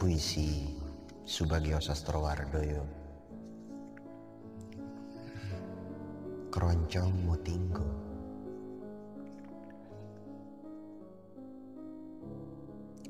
[0.00, 0.64] Puisi
[1.28, 2.80] Subagio Sastrowardoyo
[6.48, 7.84] Keroncong Mutinggo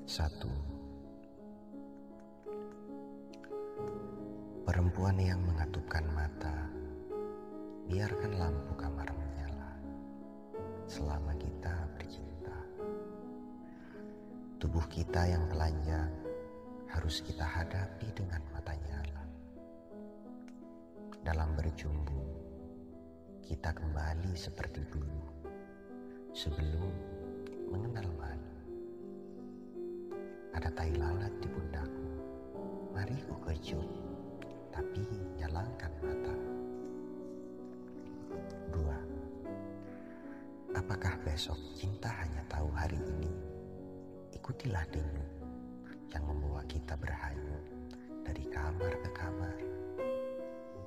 [0.02, 0.50] Satu.
[4.66, 6.66] Perempuan yang mengatupkan mata
[7.86, 9.78] Biarkan lampu kamar menyala
[10.90, 12.58] Selama kita bercinta.
[14.58, 16.29] Tubuh kita yang telanjang
[16.90, 19.22] harus kita hadapi dengan mata nyala.
[21.22, 22.22] Dalam berjumbu,
[23.46, 25.22] kita kembali seperti dulu
[26.34, 26.90] sebelum
[27.70, 28.54] mengenal malu.
[30.50, 32.10] Ada tai lalat di pundakku,
[32.90, 33.86] mari ku kecup,
[34.74, 35.06] tapi
[35.38, 36.36] nyalakan mata.
[38.74, 38.98] Dua,
[40.74, 43.30] apakah besok cinta hanya tahu hari ini?
[44.34, 45.39] Ikutilah denyut
[46.90, 47.66] kita berhayut
[48.26, 49.54] dari kamar ke kamar.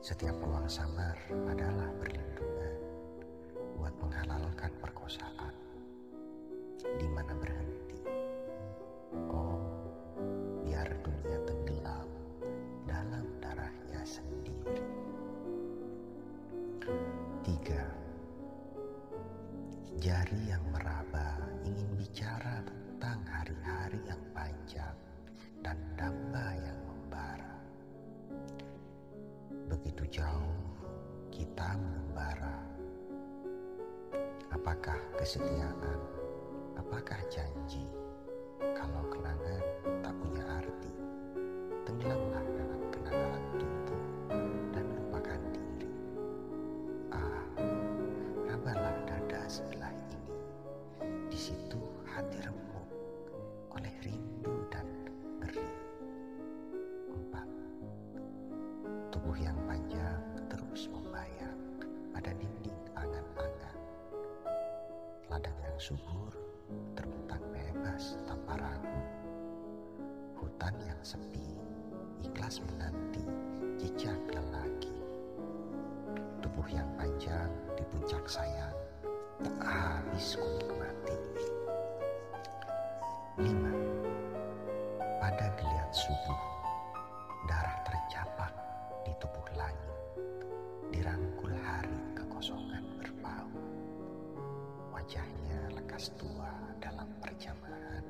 [0.04, 1.16] Setiap ruang samar
[1.48, 2.76] adalah perlindungan
[3.80, 5.56] buat menghalalkan perkosaan.
[7.00, 8.04] Di mana berhenti?
[9.32, 9.64] Oh,
[10.68, 12.12] biar dunia tenggelam
[12.84, 14.84] dalam darahnya sendiri.
[17.48, 17.84] Tiga,
[20.04, 21.23] jari yang meraba
[25.74, 27.54] dan damba yang membara.
[29.74, 30.54] Begitu jauh
[31.34, 32.62] kita membara.
[34.54, 35.98] Apakah kesetiaan?
[36.78, 37.90] Apakah janji?
[38.62, 39.66] Kalau kenangan
[40.06, 40.94] tak punya arti,
[41.90, 44.04] tenggelamlah dalam kenangan tubuh
[44.78, 45.90] dan lupakan diri.
[47.10, 47.42] Ah,
[48.46, 49.93] rabalah dada sebelah
[65.84, 66.32] subur
[66.96, 69.04] terbentang bebas tanpa ragu.
[70.40, 71.60] Hutan yang sepi
[72.24, 73.28] ikhlas menanti
[73.76, 74.96] jejak lelaki.
[76.40, 78.72] Tubuh yang panjang di puncak sayang
[79.44, 81.20] tak habis ku nikmati.
[83.44, 83.76] Lima.
[85.20, 86.42] Pada geliat subuh,
[87.52, 88.43] darah tercapak
[95.94, 96.50] Lekas tua
[96.82, 98.02] dalam perjamahan.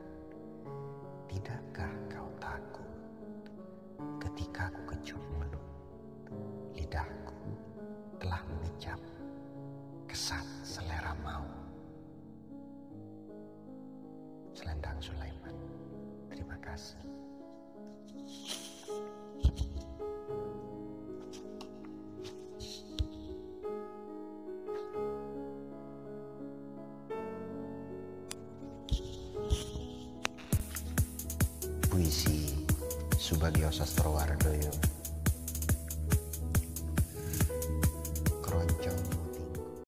[1.27, 2.95] Tidakkah kau takut
[4.23, 5.59] ketika ku kecup mulut?
[6.79, 7.43] Lidahku
[8.23, 8.95] telah mengecap
[10.07, 11.43] kesat selera mau.
[14.55, 15.51] Selendang Sulaiman.
[16.31, 17.03] Terima kasih.
[32.03, 32.53] Puisi
[33.17, 34.92] Subagio Sastrowardoyo